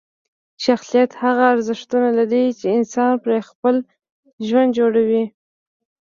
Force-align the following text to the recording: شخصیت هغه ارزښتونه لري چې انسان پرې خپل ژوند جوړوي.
شخصیت 0.65 1.11
هغه 1.23 1.43
ارزښتونه 1.53 2.09
لري 2.17 2.43
چې 2.59 2.67
انسان 2.77 3.11
پرې 3.23 3.37
خپل 3.49 3.75
ژوند 4.47 4.69
جوړوي. 4.79 5.23